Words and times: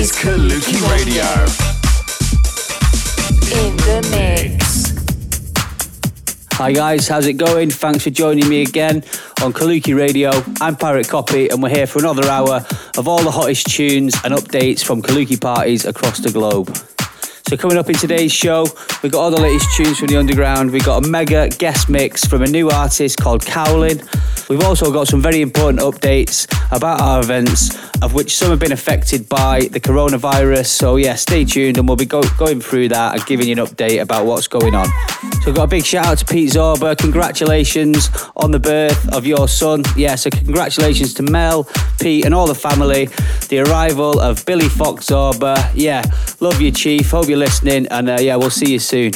is 0.00 0.12
Kaluki 0.12 0.80
Radio. 0.90 1.24
in 3.52 3.76
the 3.76 4.00
mix. 4.10 4.94
Hi 6.54 6.72
guys, 6.72 7.06
how's 7.06 7.26
it 7.26 7.34
going? 7.34 7.68
Thanks 7.68 8.04
for 8.04 8.08
joining 8.08 8.48
me 8.48 8.62
again 8.62 9.04
on 9.42 9.52
Kaluki 9.52 9.94
Radio. 9.94 10.30
I'm 10.58 10.76
Pirate 10.76 11.06
Copy 11.06 11.50
and 11.50 11.62
we're 11.62 11.68
here 11.68 11.86
for 11.86 11.98
another 11.98 12.26
hour 12.30 12.64
of 12.96 13.08
all 13.08 13.22
the 13.22 13.30
hottest 13.30 13.66
tunes 13.66 14.14
and 14.24 14.32
updates 14.32 14.82
from 14.82 15.02
Kaluki 15.02 15.38
parties 15.38 15.84
across 15.84 16.18
the 16.20 16.30
globe. 16.30 16.74
So 17.48 17.58
coming 17.58 17.76
up 17.76 17.90
in 17.90 17.96
today's 17.96 18.32
show, 18.32 18.66
we've 19.02 19.12
got 19.12 19.20
all 19.20 19.30
the 19.30 19.40
latest 19.40 19.76
tunes 19.76 19.98
from 19.98 20.06
the 20.06 20.16
underground. 20.16 20.70
We've 20.70 20.82
got 20.82 21.04
a 21.04 21.08
mega 21.08 21.50
guest 21.50 21.90
mix 21.90 22.24
from 22.24 22.40
a 22.42 22.46
new 22.46 22.70
artist 22.70 23.18
called 23.18 23.42
Cowlin. 23.42 24.00
We've 24.50 24.64
also 24.64 24.92
got 24.92 25.06
some 25.06 25.22
very 25.22 25.42
important 25.42 25.78
updates 25.78 26.48
about 26.72 27.00
our 27.00 27.20
events, 27.20 27.78
of 28.02 28.14
which 28.14 28.36
some 28.36 28.50
have 28.50 28.58
been 28.58 28.72
affected 28.72 29.28
by 29.28 29.68
the 29.70 29.78
coronavirus. 29.78 30.66
So 30.66 30.96
yeah, 30.96 31.14
stay 31.14 31.44
tuned 31.44 31.78
and 31.78 31.86
we'll 31.86 31.96
be 31.96 32.04
go- 32.04 32.24
going 32.36 32.60
through 32.60 32.88
that 32.88 33.14
and 33.14 33.24
giving 33.26 33.46
you 33.46 33.52
an 33.52 33.58
update 33.64 34.02
about 34.02 34.26
what's 34.26 34.48
going 34.48 34.74
on. 34.74 34.86
So 34.86 35.46
we've 35.46 35.54
got 35.54 35.62
a 35.62 35.68
big 35.68 35.84
shout 35.84 36.06
out 36.06 36.18
to 36.18 36.24
Pete 36.24 36.50
Zorba. 36.50 36.98
Congratulations 36.98 38.10
on 38.36 38.50
the 38.50 38.58
birth 38.58 39.14
of 39.14 39.24
your 39.24 39.46
son. 39.46 39.84
Yeah, 39.96 40.16
so 40.16 40.30
congratulations 40.30 41.14
to 41.14 41.22
Mel, 41.22 41.68
Pete, 42.00 42.24
and 42.24 42.34
all 42.34 42.48
the 42.48 42.54
family. 42.56 43.06
The 43.50 43.60
arrival 43.60 44.18
of 44.18 44.44
Billy 44.46 44.68
Fox 44.68 45.06
Zorba. 45.06 45.70
Yeah, 45.76 46.02
love 46.40 46.60
you, 46.60 46.72
Chief. 46.72 47.08
Hope 47.08 47.28
you're 47.28 47.38
listening, 47.38 47.86
and 47.86 48.10
uh, 48.10 48.18
yeah, 48.20 48.34
we'll 48.34 48.50
see 48.50 48.72
you 48.72 48.80
soon. 48.80 49.12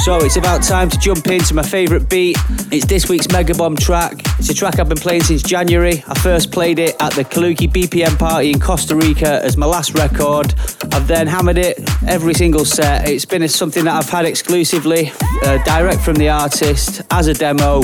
So 0.00 0.16
it's 0.16 0.36
about 0.36 0.62
time 0.62 0.88
to 0.90 0.98
jump 0.98 1.26
into 1.28 1.54
my 1.54 1.62
favourite 1.62 2.08
beat. 2.08 2.36
It's 2.72 2.86
this 2.86 3.08
week's 3.08 3.30
Mega 3.30 3.54
Bomb 3.54 3.76
track. 3.76 4.14
It's 4.38 4.48
a 4.48 4.54
track 4.54 4.80
I've 4.80 4.88
been 4.88 4.98
playing 4.98 5.22
since 5.22 5.42
January. 5.42 6.02
I 6.08 6.18
first 6.18 6.50
played 6.50 6.78
it 6.78 6.96
at 7.00 7.12
the 7.12 7.24
Kaluki 7.24 7.70
BPM 7.70 8.18
party 8.18 8.50
in 8.50 8.58
Costa 8.58 8.96
Rica 8.96 9.44
as 9.44 9.56
my 9.56 9.66
last 9.66 9.96
record. 9.96 10.54
I've 10.92 11.06
then 11.06 11.26
hammered 11.26 11.58
it 11.58 11.80
every 12.08 12.34
single 12.34 12.64
set. 12.64 13.08
It's 13.08 13.24
been 13.24 13.46
something 13.48 13.84
that 13.84 13.94
I've 13.94 14.08
had 14.08 14.24
exclusively, 14.24 15.12
uh, 15.44 15.62
direct 15.64 16.00
from 16.00 16.14
the 16.14 16.30
artist, 16.30 17.02
as 17.10 17.28
a 17.28 17.34
demo. 17.34 17.82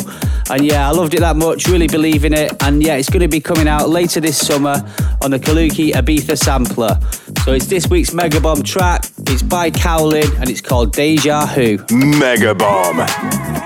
And 0.50 0.64
yeah, 0.64 0.88
I 0.88 0.92
loved 0.92 1.14
it 1.14 1.20
that 1.20 1.36
much, 1.36 1.68
really 1.68 1.88
believe 1.88 2.24
in 2.24 2.32
it. 2.32 2.60
And 2.62 2.82
yeah, 2.82 2.96
it's 2.96 3.10
going 3.10 3.22
to 3.22 3.28
be 3.28 3.40
coming 3.40 3.68
out 3.68 3.90
later 3.90 4.18
this 4.18 4.44
summer 4.44 4.76
on 5.20 5.30
the 5.30 5.38
Kaluki 5.38 5.92
Ibiza 5.92 6.38
sampler. 6.38 6.98
So 7.44 7.52
it's 7.52 7.66
this 7.66 7.88
week's 7.88 8.12
Mega 8.14 8.40
Bomb 8.40 8.62
track. 8.62 9.04
It's 9.26 9.42
by 9.42 9.70
Cowlin 9.70 10.40
and 10.40 10.48
it's 10.48 10.62
called 10.62 10.92
Deja 10.94 11.46
Who. 11.46 11.78
Mega 11.98 12.54
Bomb. 12.54 13.57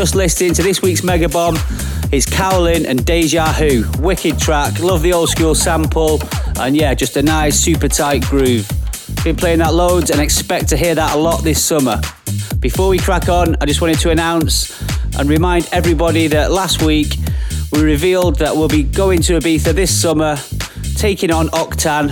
Just 0.00 0.14
listening 0.14 0.54
to 0.54 0.62
this 0.62 0.80
week's 0.80 1.04
Mega 1.04 1.28
Bomb. 1.28 1.56
It's 2.10 2.24
Cowlin 2.24 2.86
and 2.86 3.04
Deja 3.04 3.52
Who. 3.52 3.84
Wicked 4.00 4.38
track. 4.38 4.78
Love 4.80 5.02
the 5.02 5.12
old 5.12 5.28
school 5.28 5.54
sample. 5.54 6.22
And 6.58 6.74
yeah, 6.74 6.94
just 6.94 7.18
a 7.18 7.22
nice, 7.22 7.60
super 7.60 7.86
tight 7.86 8.22
groove. 8.22 8.66
Been 9.24 9.36
playing 9.36 9.58
that 9.58 9.74
loads 9.74 10.08
and 10.10 10.18
expect 10.18 10.70
to 10.70 10.76
hear 10.78 10.94
that 10.94 11.14
a 11.14 11.18
lot 11.18 11.44
this 11.44 11.62
summer. 11.62 12.00
Before 12.60 12.88
we 12.88 12.98
crack 12.98 13.28
on, 13.28 13.56
I 13.60 13.66
just 13.66 13.82
wanted 13.82 13.98
to 13.98 14.08
announce 14.08 14.72
and 15.18 15.28
remind 15.28 15.68
everybody 15.70 16.28
that 16.28 16.50
last 16.50 16.80
week 16.80 17.16
we 17.70 17.82
revealed 17.82 18.38
that 18.38 18.56
we'll 18.56 18.68
be 18.68 18.84
going 18.84 19.20
to 19.24 19.34
Ibiza 19.34 19.74
this 19.74 19.94
summer, 19.94 20.38
taking 20.96 21.30
on 21.30 21.48
Octan. 21.48 22.08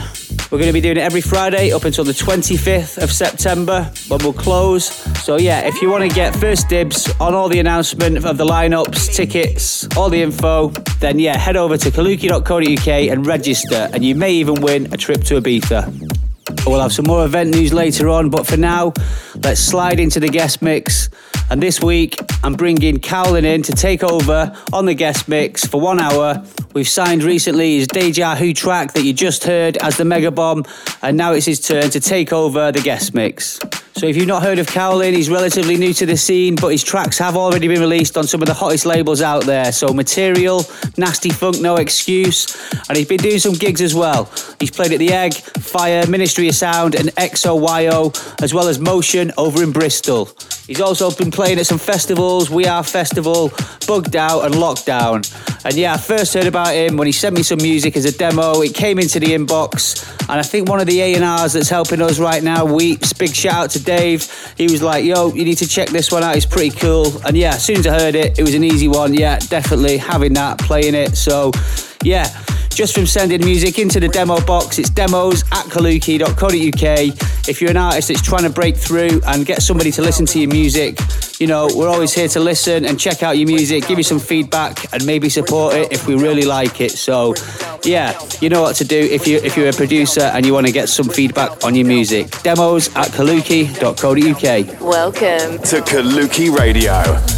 We're 0.53 0.59
going 0.59 0.69
to 0.69 0.75
be 0.75 0.83
doing 0.83 0.99
it 0.99 1.03
every 1.03 1.23
Friday 1.23 1.73
up 1.73 1.85
until 1.85 2.05
the 2.05 2.13
25th 2.13 3.03
of 3.03 3.11
September 3.11 3.91
when 4.09 4.21
we'll 4.21 4.35
close. 4.35 5.08
So, 5.29 5.37
yeah, 5.37 5.61
if 5.61 5.83
you 5.83 5.91
want 5.91 6.09
to 6.09 6.09
get 6.09 6.35
first 6.35 6.71
dibs 6.71 7.07
on 7.21 7.35
all 7.35 7.51
the 7.51 7.59
announcement 7.59 8.25
of 8.25 8.39
the 8.39 8.47
lineups, 8.47 9.15
tickets, 9.15 9.87
all 9.95 10.09
the 10.09 10.23
info, 10.23 10.69
then 11.01 11.19
yeah, 11.19 11.37
head 11.37 11.55
over 11.55 11.77
to 11.77 11.91
kaluki.co.uk 11.91 12.89
and 12.89 13.27
register, 13.27 13.91
and 13.93 14.03
you 14.03 14.15
may 14.15 14.33
even 14.33 14.63
win 14.63 14.91
a 14.95 14.97
trip 14.97 15.23
to 15.25 15.39
Ibiza. 15.39 16.65
We'll 16.67 16.81
have 16.81 16.95
some 16.95 17.05
more 17.07 17.27
event 17.27 17.51
news 17.51 17.75
later 17.75 18.09
on, 18.09 18.31
but 18.31 18.47
for 18.47 18.57
now, 18.57 18.95
let's 19.45 19.61
slide 19.61 20.01
into 20.01 20.19
the 20.19 20.29
guest 20.29 20.63
mix. 20.63 21.11
And 21.51 21.63
this 21.63 21.83
week, 21.83 22.19
I'm 22.43 22.55
bringing 22.55 22.99
Cowlin 22.99 23.45
in 23.45 23.63
to 23.65 23.73
take 23.73 24.03
over 24.03 24.57
on 24.73 24.87
the 24.87 24.95
guest 24.95 25.29
mix 25.29 25.67
for 25.67 25.79
one 25.79 26.01
hour. 26.01 26.43
We've 26.79 26.89
signed 26.89 27.25
recently 27.25 27.79
his 27.79 27.89
Deja 27.89 28.37
Who 28.37 28.55
track 28.55 28.93
that 28.93 29.03
you 29.03 29.13
just 29.13 29.43
heard 29.43 29.77
as 29.79 29.97
the 29.97 30.05
Mega 30.05 30.31
Bomb, 30.31 30.65
and 31.03 31.17
now 31.17 31.33
it's 31.33 31.45
his 31.45 31.59
turn 31.59 31.91
to 31.91 31.99
take 31.99 32.33
over 32.33 32.71
the 32.71 32.81
guest 32.81 33.15
mix. 33.15 33.59
So 33.97 34.07
if 34.07 34.17
you've 34.17 34.29
not 34.29 34.45
heard 34.45 34.61
of 34.61 34.69
Cowlin, 34.69 35.13
he's 35.13 35.29
relatively 35.29 35.77
new 35.77 35.93
to 35.95 36.07
the 36.07 36.17
scene, 36.17 36.55
but 36.55 36.69
his 36.69 36.85
tracks 36.85 37.19
have 37.19 37.35
already 37.35 37.67
been 37.67 37.81
released 37.81 38.17
on 38.17 38.29
some 38.29 38.41
of 38.43 38.47
the 38.47 38.55
hottest 38.55 38.87
labels 38.87 39.21
out 39.21 39.43
there. 39.43 39.73
So 39.73 39.89
Material, 39.89 40.65
Nasty 40.97 41.31
Funk, 41.31 41.61
No 41.61 41.75
Excuse, 41.75 42.57
and 42.89 42.97
he's 42.97 43.09
been 43.09 43.19
doing 43.19 43.41
some 43.41 43.55
gigs 43.55 43.81
as 43.81 43.93
well. 43.93 44.31
He's 44.61 44.71
played 44.71 44.93
at 44.93 45.01
The 45.01 45.13
Egg, 45.13 45.35
Fire, 45.35 46.07
Ministry 46.07 46.47
of 46.47 46.55
Sound, 46.55 46.95
and 46.95 47.09
XOYO, 47.17 48.41
as 48.41 48.55
well 48.55 48.69
as 48.69 48.79
Motion 48.79 49.33
over 49.37 49.65
in 49.65 49.73
Bristol. 49.73 50.29
He's 50.69 50.81
also 50.81 51.11
been 51.11 51.33
playing 51.33 51.59
at 51.59 51.67
some 51.67 51.79
festivals, 51.79 52.51
We 52.51 52.67
Are 52.67 52.85
Festival, 52.85 53.51
Bugged 53.89 54.15
Out, 54.15 54.45
and 54.45 54.55
Lockdown. 54.55 55.25
And 55.69 55.77
yeah, 55.77 55.93
I 55.93 55.99
first 55.99 56.33
heard 56.33 56.47
about 56.47 56.73
him 56.73 56.97
when 56.97 57.07
he 57.07 57.13
sent 57.13 57.35
me 57.37 57.43
some 57.43 57.59
music 57.59 57.95
as 57.95 58.07
a 58.07 58.17
demo. 58.17 58.63
It 58.63 58.75
came 58.75 58.99
into 58.99 59.21
the 59.21 59.27
inbox, 59.27 60.03
and 60.23 60.41
I 60.41 60.43
think 60.43 60.67
one 60.67 60.81
of 60.81 60.87
the 60.87 60.99
A&Rs 60.99 61.53
that's 61.53 61.69
helping 61.69 62.01
us 62.01 62.19
right 62.19 62.43
now, 62.43 62.65
Weeps, 62.65 63.13
big 63.13 63.35
shout 63.35 63.55
out 63.65 63.71
to 63.73 63.85
Dave. 63.85 64.27
He 64.57 64.65
was 64.65 64.81
like, 64.83 65.05
yo, 65.05 65.31
you 65.35 65.45
need 65.45 65.59
to 65.59 65.69
check 65.69 65.91
this 65.91 66.11
one 66.11 66.23
out, 66.23 66.37
it's 66.37 66.47
pretty 66.47 66.75
cool. 66.75 67.21
And 67.27 67.37
yeah, 67.37 67.57
as 67.57 67.67
soon 67.67 67.77
as 67.77 67.87
I 67.87 68.01
heard 68.01 68.15
it, 68.15 68.39
it 68.39 68.43
was 68.43 68.55
an 68.55 68.65
easy 68.65 68.89
one. 68.89 69.13
Yeah, 69.13 69.39
definitely 69.41 69.99
having 69.99 70.33
that, 70.33 70.57
playing 70.59 70.95
it. 70.95 71.19
So 71.19 71.53
yeah, 72.03 72.29
just 72.71 72.95
from 72.95 73.05
sending 73.05 73.45
music 73.45 73.79
into 73.79 74.01
the 74.01 74.09
demo 74.09 74.41
box. 74.47 74.79
It's 74.79 74.89
demos 74.89 75.43
at 75.53 75.67
kaluki.co.uk. 75.67 77.47
If 77.47 77.61
you're 77.61 77.71
an 77.71 77.77
artist 77.77 78.09
that's 78.09 78.23
trying 78.23 78.45
to 78.45 78.51
break 78.51 78.75
through 78.75 79.21
and 79.27 79.45
get 79.45 79.61
somebody 79.61 79.91
to 79.93 80.01
listen 80.01 80.25
to 80.25 80.41
your 80.41 80.51
music, 80.51 80.97
you 81.39 81.47
know, 81.47 81.69
we're 81.75 81.89
always 81.89 82.13
here 82.13 82.29
to 82.29 82.41
listen 82.41 82.85
and 82.85 82.99
check 82.99 83.23
out 83.23 83.39
your 83.39 83.47
music, 83.47 83.87
give 83.87 83.99
you 83.99 84.05
some 84.05 84.19
feedback, 84.19 84.93
and 84.93 85.05
maybe 85.07 85.29
support 85.29 85.75
it 85.75 85.93
if 85.93 86.07
we 86.07 86.15
really 86.15 86.43
like 86.45 86.81
it. 86.81 86.93
So, 86.93 87.35
yeah, 87.85 88.19
you 88.41 88.49
know 88.49 88.63
what 88.63 88.77
to 88.77 88.85
do 88.85 88.99
if 88.99 89.27
you 89.27 89.39
if 89.39 89.57
you're 89.57 89.69
a 89.69 89.73
producer 89.73 90.23
and 90.23 90.45
you 90.45 90.53
want 90.53 90.67
to 90.67 90.73
get 90.73 90.89
some 90.89 91.09
feedback 91.09 91.65
on 91.65 91.75
your 91.75 91.87
music. 91.87 92.31
Demos 92.43 92.89
at 92.97 93.09
kaluki.co.uk. 93.09 94.81
Welcome. 94.81 95.59
To 95.63 95.81
Kaluki 95.81 96.57
Radio. 96.57 97.38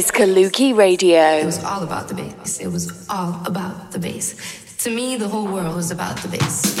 is 0.00 0.10
Kaluki 0.10 0.74
Radio. 0.74 1.20
It 1.20 1.44
was 1.44 1.62
all 1.62 1.82
about 1.82 2.08
the 2.08 2.14
bass. 2.14 2.58
It 2.58 2.68
was 2.68 3.06
all 3.10 3.38
about 3.44 3.92
the 3.92 3.98
bass. 3.98 4.34
To 4.84 4.90
me, 4.90 5.16
the 5.16 5.28
whole 5.28 5.46
world 5.46 5.76
is 5.76 5.90
about 5.90 6.16
the 6.22 6.28
bass. 6.28 6.79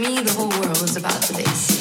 me, 0.00 0.20
the 0.20 0.32
whole 0.32 0.48
world 0.48 0.82
is 0.82 0.96
about 0.96 1.20
the 1.22 1.34
bass. 1.34 1.77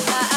Transgression, 0.00 0.27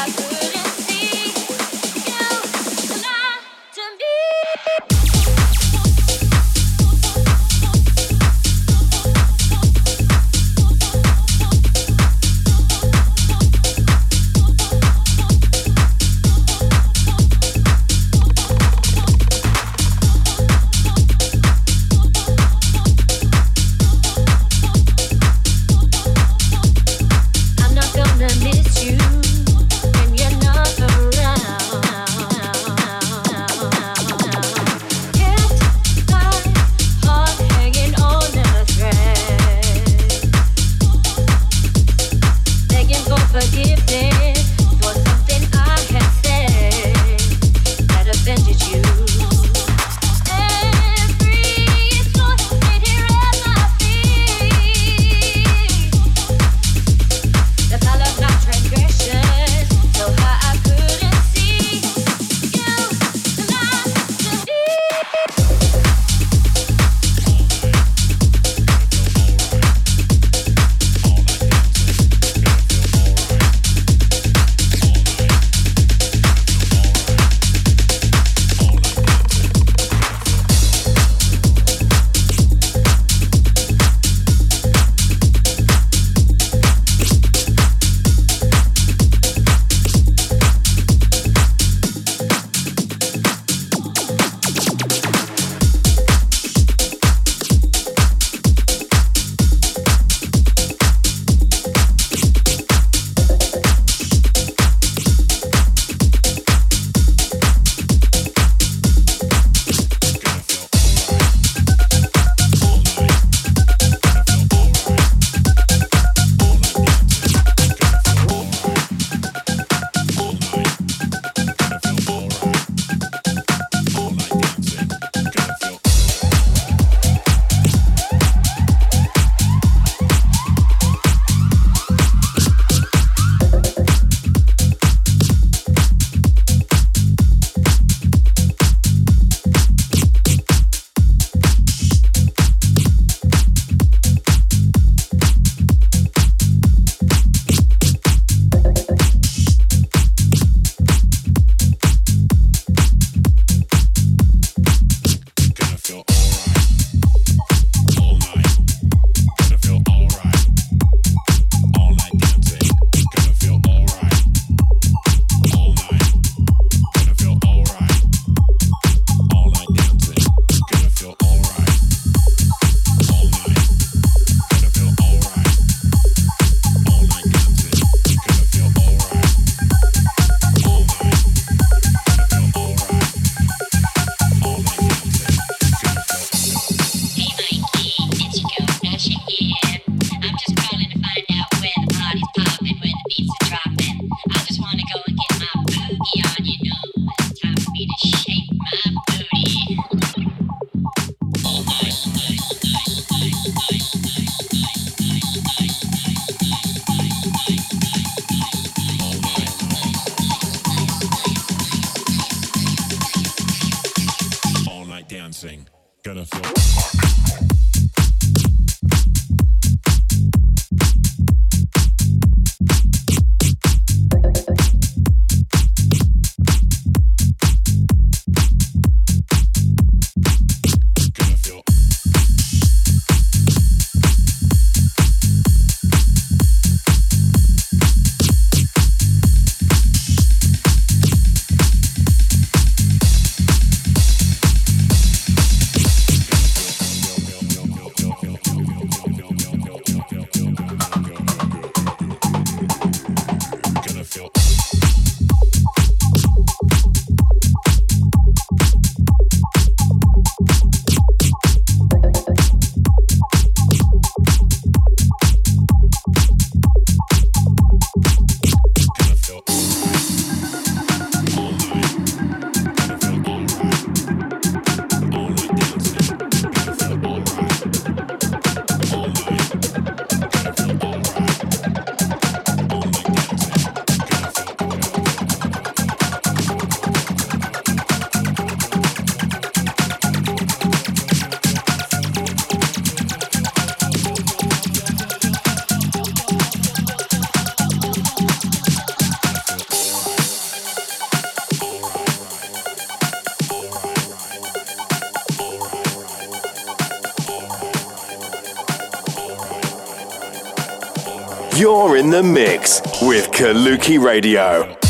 the 312.12 312.22
mix 312.22 312.82
with 313.02 313.32
Kaluki 313.32 313.98
Radio. 313.98 314.81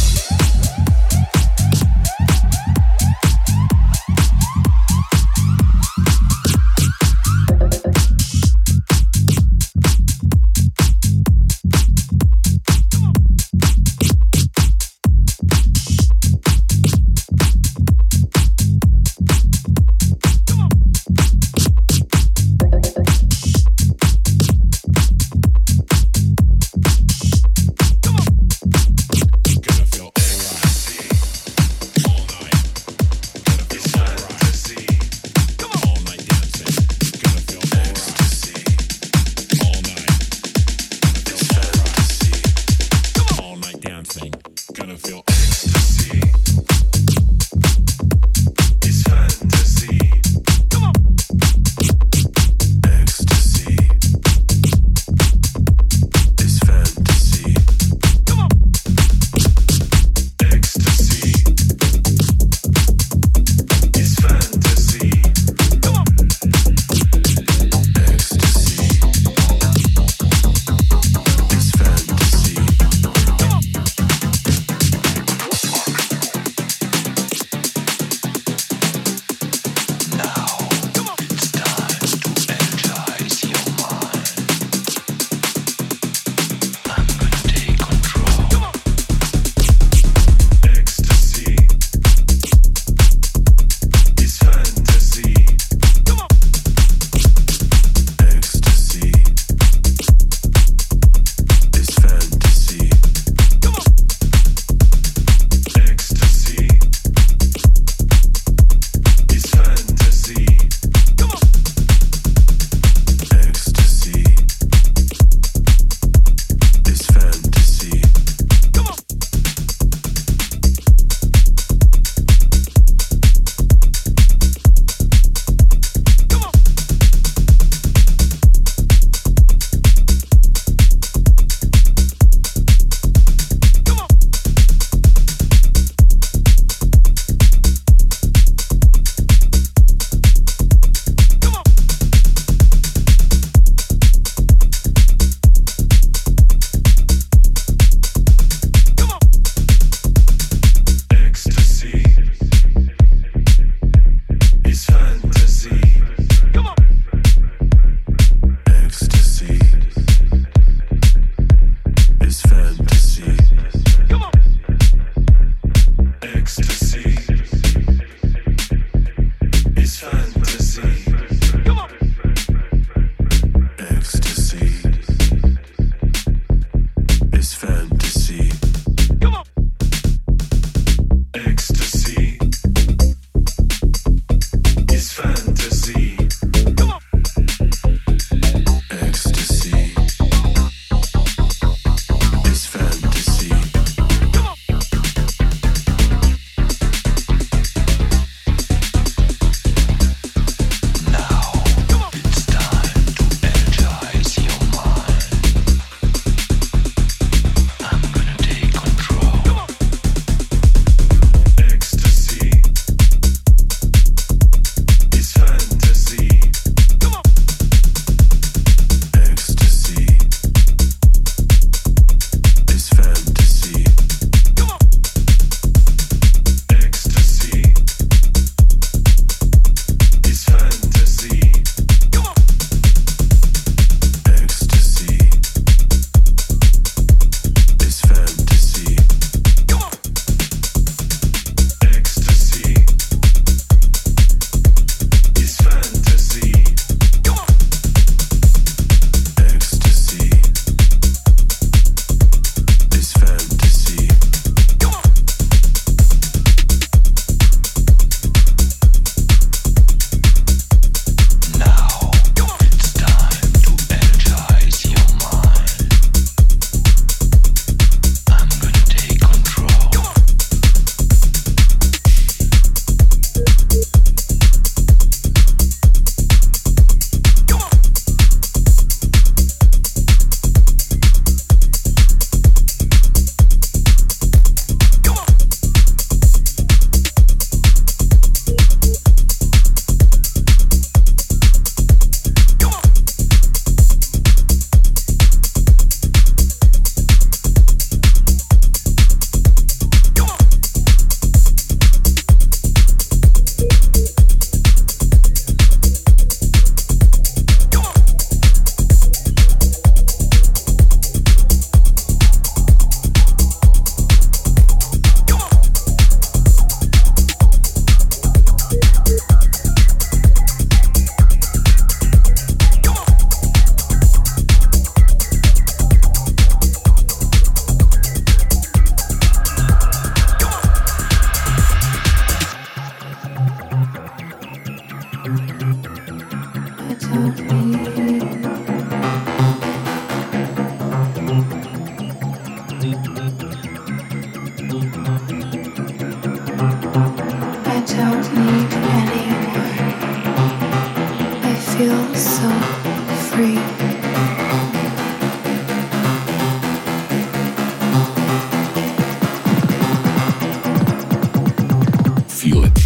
Feel 362.52 362.66
it. 362.66 362.81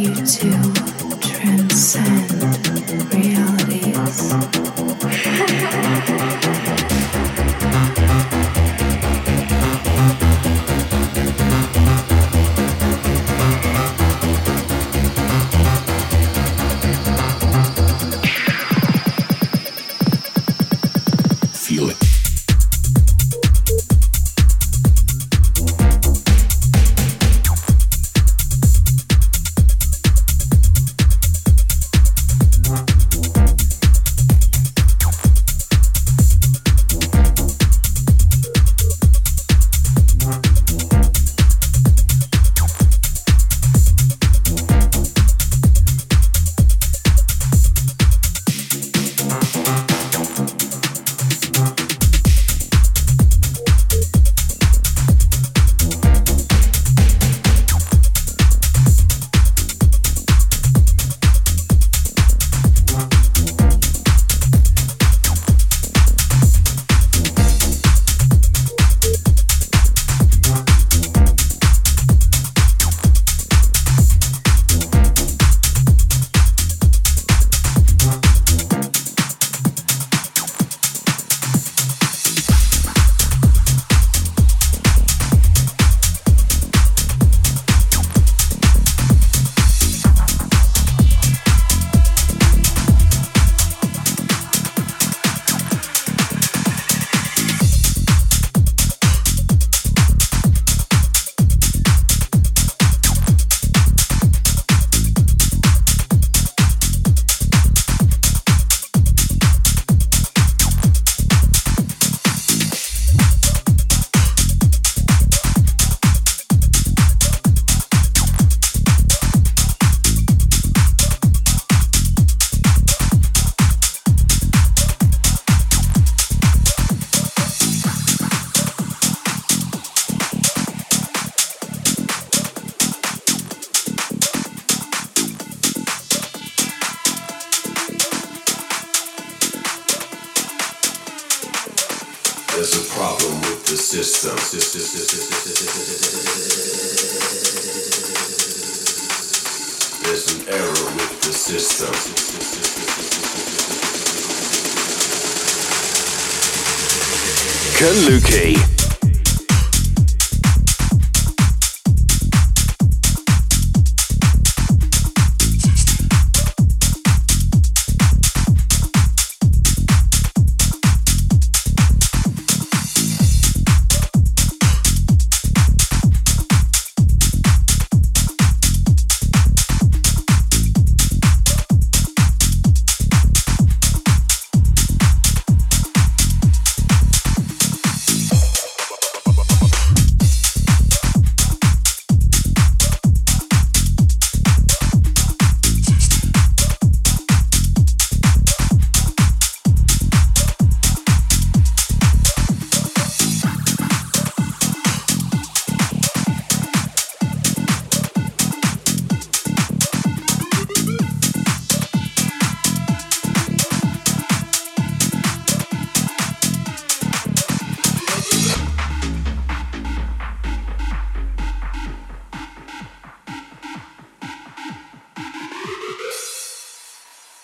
You 0.00 0.14
to 0.14 0.89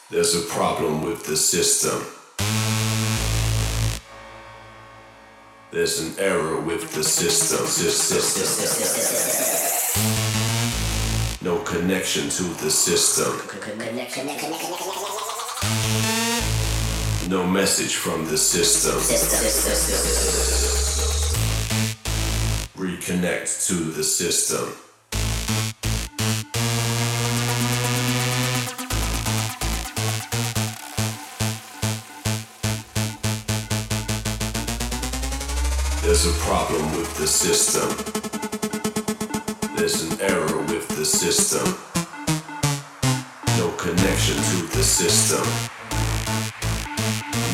There's 0.09 0.37
a 0.37 0.47
problem 0.47 1.03
with 1.03 1.27
the 1.27 1.37
system. 1.37 2.01
There's 5.73 5.99
an 5.99 6.15
error 6.21 6.61
with 6.61 6.95
the 6.95 7.03
system. 7.03 7.67
No 11.43 11.59
connection 11.65 12.29
to 12.29 12.45
the 12.63 12.71
system. 12.71 13.33
No 17.29 17.45
message 17.45 17.97
from 17.97 18.29
the 18.29 18.39
system. 18.39 18.95
Reconnect 22.77 23.67
to 23.67 23.75
the 23.75 24.05
system. 24.05 24.73
There's 36.17 36.35
a 36.35 36.41
problem 36.41 36.83
with 36.97 37.14
the 37.19 37.27
system. 37.27 37.91
There's 39.77 40.03
an 40.03 40.19
error 40.23 40.62
with 40.62 40.89
the 40.97 41.05
system. 41.05 41.67
No 43.59 43.71
connection 43.77 44.37
to 44.37 44.67
the 44.75 44.83
system. 44.83 45.45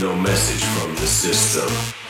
No 0.01 0.15
message 0.15 0.63
from 0.63 0.95
the 0.95 1.09
system. 1.09 2.02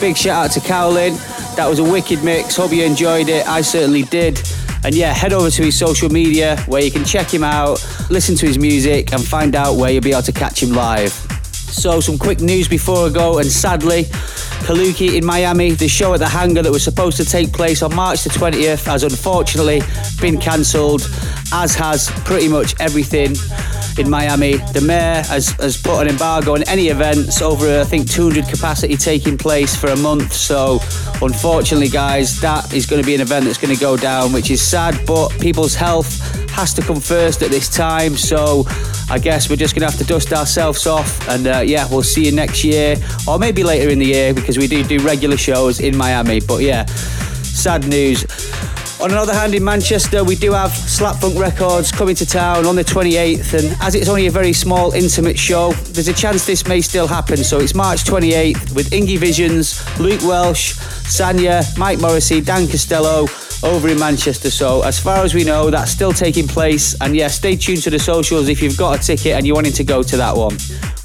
Big 0.00 0.16
shout 0.16 0.46
out 0.46 0.50
to 0.52 0.60
Cowlin. 0.60 1.14
That 1.56 1.68
was 1.68 1.78
a 1.78 1.84
wicked 1.84 2.24
mix. 2.24 2.56
Hope 2.56 2.72
you 2.72 2.84
enjoyed 2.84 3.28
it. 3.28 3.46
I 3.46 3.60
certainly 3.60 4.02
did. 4.02 4.40
And 4.82 4.94
yeah, 4.94 5.12
head 5.12 5.34
over 5.34 5.50
to 5.50 5.62
his 5.62 5.78
social 5.78 6.08
media 6.08 6.58
where 6.66 6.82
you 6.82 6.90
can 6.90 7.04
check 7.04 7.32
him 7.32 7.44
out, 7.44 7.84
listen 8.08 8.34
to 8.36 8.46
his 8.46 8.58
music, 8.58 9.12
and 9.12 9.22
find 9.22 9.54
out 9.54 9.76
where 9.76 9.90
you'll 9.90 10.02
be 10.02 10.12
able 10.12 10.22
to 10.22 10.32
catch 10.32 10.62
him 10.62 10.70
live. 10.70 11.12
So, 11.52 12.00
some 12.00 12.18
quick 12.18 12.40
news 12.40 12.66
before 12.66 13.06
I 13.06 13.10
go, 13.10 13.38
and 13.38 13.46
sadly, 13.46 14.04
Kaluki 14.64 15.16
in 15.16 15.24
Miami, 15.24 15.72
the 15.72 15.88
show 15.88 16.14
at 16.14 16.20
the 16.20 16.28
hangar 16.28 16.62
that 16.62 16.72
was 16.72 16.82
supposed 16.82 17.16
to 17.18 17.24
take 17.24 17.52
place 17.52 17.82
on 17.82 17.94
March 17.94 18.24
the 18.24 18.30
20th 18.30 18.84
has 18.86 19.02
unfortunately 19.02 19.82
been 20.20 20.38
cancelled, 20.38 21.02
as 21.52 21.74
has 21.74 22.10
pretty 22.24 22.48
much 22.48 22.74
everything 22.80 23.34
in 23.98 24.08
Miami. 24.08 24.56
The 24.72 24.80
mayor 24.80 25.22
has, 25.24 25.50
has 25.52 25.76
put 25.76 26.00
an 26.00 26.08
embargo 26.08 26.54
on 26.54 26.62
any 26.64 26.88
events 26.88 27.42
over, 27.42 27.80
I 27.80 27.84
think, 27.84 28.10
200 28.10 28.48
capacity 28.48 28.96
taking 28.96 29.36
place 29.36 29.76
for 29.76 29.88
a 29.88 29.96
month. 29.96 30.32
So, 30.32 30.80
unfortunately, 31.22 31.88
guys, 31.88 32.40
that 32.40 32.72
is 32.72 32.86
going 32.86 33.02
to 33.02 33.06
be 33.06 33.14
an 33.14 33.20
event 33.20 33.46
that's 33.46 33.58
going 33.58 33.74
to 33.74 33.80
go 33.80 33.96
down, 33.96 34.32
which 34.32 34.50
is 34.50 34.62
sad, 34.62 35.04
but 35.06 35.28
people's 35.40 35.74
health 35.74 36.20
has 36.50 36.74
to 36.74 36.82
come 36.82 37.00
first 37.00 37.42
at 37.42 37.50
this 37.50 37.68
time. 37.68 38.16
So, 38.16 38.64
I 39.10 39.18
guess 39.18 39.50
we're 39.50 39.56
just 39.56 39.74
going 39.74 39.80
to 39.80 39.90
have 39.90 39.98
to 39.98 40.06
dust 40.06 40.32
ourselves 40.32 40.86
off 40.86 41.28
and 41.28 41.46
uh, 41.48 41.58
yeah, 41.66 41.88
we'll 41.90 42.04
see 42.04 42.26
you 42.26 42.32
next 42.32 42.62
year 42.62 42.94
or 43.26 43.40
maybe 43.40 43.64
later 43.64 43.90
in 43.90 43.98
the 43.98 44.06
year 44.06 44.32
because 44.32 44.56
we 44.56 44.68
do 44.68 44.84
do 44.84 45.00
regular 45.00 45.36
shows 45.36 45.80
in 45.80 45.96
Miami. 45.96 46.38
But 46.38 46.62
yeah, 46.62 46.84
sad 46.84 47.88
news. 47.88 48.24
On 49.02 49.10
another 49.10 49.32
hand, 49.32 49.54
in 49.54 49.64
Manchester, 49.64 50.22
we 50.24 50.34
do 50.34 50.52
have 50.52 50.72
Slap 50.72 51.16
Funk 51.16 51.38
Records 51.38 51.90
coming 51.90 52.14
to 52.16 52.26
town 52.26 52.66
on 52.66 52.76
the 52.76 52.84
28th, 52.84 53.54
and 53.58 53.74
as 53.80 53.94
it's 53.94 54.10
only 54.10 54.26
a 54.26 54.30
very 54.30 54.52
small, 54.52 54.92
intimate 54.92 55.38
show, 55.38 55.72
there's 55.92 56.08
a 56.08 56.12
chance 56.12 56.44
this 56.44 56.66
may 56.66 56.82
still 56.82 57.06
happen. 57.06 57.38
So 57.38 57.60
it's 57.60 57.74
March 57.74 58.04
28th 58.04 58.74
with 58.74 58.90
Ingy 58.90 59.16
Visions, 59.16 59.82
Luke 59.98 60.20
Welsh, 60.20 60.74
Sanya, 61.08 61.64
Mike 61.78 61.98
Morrissey, 61.98 62.42
Dan 62.42 62.68
Costello 62.68 63.26
over 63.62 63.88
in 63.88 63.98
Manchester. 63.98 64.50
So 64.50 64.82
as 64.82 65.00
far 65.00 65.24
as 65.24 65.32
we 65.32 65.44
know, 65.44 65.70
that's 65.70 65.90
still 65.90 66.12
taking 66.12 66.46
place. 66.46 66.94
And 67.00 67.16
yeah, 67.16 67.28
stay 67.28 67.56
tuned 67.56 67.82
to 67.84 67.90
the 67.90 67.98
socials 67.98 68.50
if 68.50 68.60
you've 68.60 68.76
got 68.76 69.00
a 69.00 69.02
ticket 69.02 69.32
and 69.32 69.46
you're 69.46 69.56
wanting 69.56 69.72
to 69.72 69.84
go 69.84 70.02
to 70.02 70.16
that 70.18 70.36
one. 70.36 70.56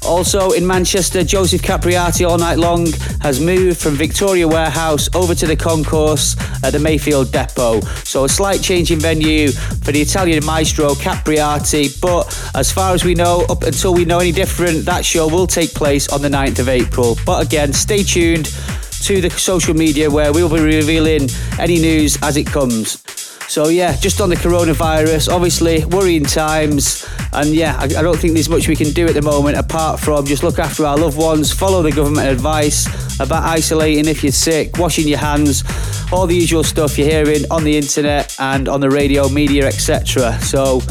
Also 0.06 0.52
in 0.52 0.66
Manchester, 0.66 1.24
Joseph 1.24 1.62
Capriati 1.62 2.28
all 2.28 2.38
night 2.38 2.58
long 2.58 2.86
has 3.20 3.40
moved 3.40 3.78
from 3.78 3.94
Victoria 3.94 4.46
Warehouse 4.46 5.08
over 5.14 5.34
to 5.34 5.46
the 5.46 5.56
concourse 5.56 6.36
at 6.62 6.70
the 6.70 6.78
Mayfield 6.78 7.32
Depot. 7.32 7.80
So 8.04 8.24
a 8.24 8.28
slight 8.28 8.62
change 8.62 8.90
in 8.90 9.00
venue 9.00 9.50
for 9.50 9.92
the 9.92 10.00
Italian 10.00 10.44
maestro 10.44 10.90
Capriati. 10.94 12.00
But 12.00 12.24
as 12.54 12.70
far 12.70 12.94
as 12.94 13.04
we 13.04 13.14
know, 13.14 13.44
up 13.48 13.64
until 13.64 13.94
we 13.94 14.04
know 14.04 14.20
any 14.20 14.32
different, 14.32 14.84
that 14.84 15.04
show 15.04 15.28
will 15.28 15.46
take 15.46 15.74
place 15.74 16.08
on 16.08 16.22
the 16.22 16.28
9th 16.28 16.60
of 16.60 16.68
April. 16.68 17.16
But 17.26 17.44
again, 17.44 17.72
stay 17.72 18.02
tuned 18.02 18.46
to 19.02 19.20
the 19.20 19.30
social 19.30 19.74
media 19.74 20.10
where 20.10 20.32
we'll 20.32 20.48
be 20.48 20.60
revealing 20.60 21.28
any 21.58 21.78
news 21.78 22.16
as 22.22 22.36
it 22.36 22.46
comes. 22.46 23.25
So 23.48 23.68
yeah, 23.68 23.96
just 23.96 24.20
on 24.20 24.28
the 24.28 24.36
coronavirus, 24.36 25.32
obviously 25.32 25.84
worrying 25.84 26.24
times, 26.24 27.06
and 27.32 27.54
yeah, 27.54 27.76
I, 27.78 27.84
I, 27.84 28.02
don't 28.02 28.18
think 28.18 28.34
there's 28.34 28.48
much 28.48 28.66
we 28.66 28.74
can 28.74 28.90
do 28.90 29.06
at 29.06 29.14
the 29.14 29.22
moment 29.22 29.56
apart 29.56 30.00
from 30.00 30.26
just 30.26 30.42
look 30.42 30.58
after 30.58 30.84
our 30.84 30.96
loved 30.96 31.16
ones, 31.16 31.52
follow 31.52 31.82
the 31.82 31.92
government 31.92 32.28
advice 32.28 32.86
about 33.20 33.44
isolating 33.44 34.08
if 34.08 34.22
you're 34.22 34.32
sick, 34.32 34.76
washing 34.78 35.06
your 35.06 35.18
hands, 35.18 35.62
all 36.12 36.26
the 36.26 36.34
usual 36.34 36.64
stuff 36.64 36.98
you're 36.98 37.08
hearing 37.08 37.44
on 37.50 37.62
the 37.62 37.76
internet 37.76 38.34
and 38.40 38.68
on 38.68 38.80
the 38.80 38.90
radio, 38.90 39.28
media, 39.28 39.66
etc. 39.66 40.38
So 40.40 40.82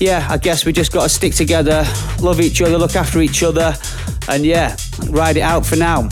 yeah, 0.00 0.26
I 0.30 0.38
guess 0.38 0.64
we 0.64 0.72
just 0.72 0.92
got 0.92 1.04
to 1.04 1.08
stick 1.08 1.34
together, 1.34 1.84
love 2.20 2.40
each 2.40 2.62
other, 2.62 2.78
look 2.78 2.96
after 2.96 3.20
each 3.20 3.42
other, 3.42 3.76
and 4.28 4.44
yeah, 4.44 4.76
ride 5.08 5.36
it 5.36 5.42
out 5.42 5.66
for 5.66 5.76
now. 5.76 6.08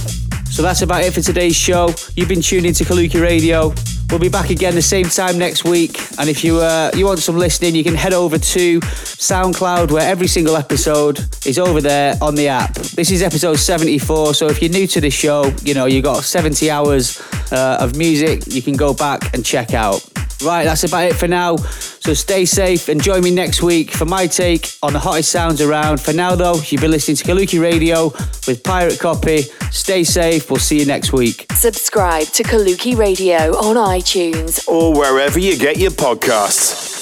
So 0.51 0.62
that's 0.62 0.83
about 0.83 1.05
it 1.05 1.14
for 1.14 1.20
today's 1.20 1.57
show. 1.57 1.95
You've 2.16 2.28
been 2.28 2.43
tuning 2.43 2.74
to 2.74 2.85
Kaluki 2.85 3.20
Radio. 3.20 3.72
We'll 4.11 4.19
be 4.19 4.29
back 4.29 4.51
again 4.51 4.75
the 4.75 4.83
same 4.83 5.05
time 5.05 5.39
next 5.39 5.65
week. 5.65 5.97
And 6.19 6.29
if 6.29 6.43
you 6.43 6.59
uh, 6.59 6.91
you 6.97 7.07
want 7.07 7.21
some 7.21 7.37
listening, 7.37 7.77
you 7.77 7.85
can 7.85 7.95
head 7.95 8.13
over 8.13 8.39
to 8.39 8.81
SoundCloud, 8.81 9.93
where 9.93 10.09
every 10.09 10.27
single 10.27 10.57
episode 10.57 11.21
is 11.47 11.61
over 11.61 11.81
there 11.81 12.17
on 12.21 12.35
the 12.35 12.49
app. 12.49 12.75
This 12.75 13.13
is 13.13 13.23
episode 13.23 13.61
74. 13.61 14.35
So 14.35 14.49
if 14.49 14.61
you're 14.61 14.73
new 14.73 14.89
to 14.89 15.01
the 15.01 15.11
show, 15.11 15.53
you 15.63 15.75
know 15.75 15.87
you 15.87 16.03
got 16.03 16.25
70 16.25 16.69
hours 16.73 17.23
uh, 17.53 17.79
of 17.81 17.97
music. 17.97 18.43
You 18.49 18.63
can 18.63 18.75
go 18.75 18.93
back 18.93 19.33
and 19.33 19.45
check 19.45 19.75
out. 19.75 20.05
Right, 20.43 20.64
that's 20.64 20.84
about 20.84 21.05
it 21.05 21.14
for 21.14 21.28
now. 21.28 21.57
So 21.57 22.14
stay 22.14 22.45
safe 22.45 22.88
and 22.88 23.03
join 23.03 23.22
me 23.22 23.30
next 23.30 23.62
week 23.62 23.91
for 23.91 24.05
my 24.05 24.26
take 24.26 24.72
on 24.82 24.93
the 24.93 24.99
hottest 24.99 25.30
sounds 25.30 25.61
around. 25.61 26.01
For 26.01 26.12
now, 26.12 26.34
though, 26.34 26.55
you've 26.55 26.80
been 26.80 26.91
listening 26.91 27.16
to 27.18 27.24
Kaluki 27.24 27.61
Radio 27.61 28.07
with 28.47 28.62
Pirate 28.64 28.99
Copy. 28.99 29.43
Stay 29.70 30.05
safe. 30.05 30.51
We'll 30.51 30.61
see 30.61 30.78
you 30.78 30.86
next 30.86 31.12
week. 31.12 31.47
Subscribe 31.53 32.26
to 32.28 32.43
Kaluki 32.43 32.97
Radio 32.97 33.57
on 33.57 33.76
iTunes 33.76 34.66
or 34.66 34.95
wherever 34.95 35.38
you 35.38 35.59
get 35.59 35.78
your 35.78 35.91
podcasts. 35.91 37.00